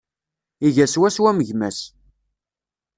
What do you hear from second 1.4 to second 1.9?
gma-s.